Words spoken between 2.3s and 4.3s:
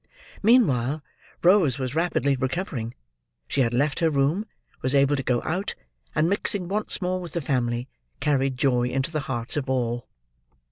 recovering. She had left her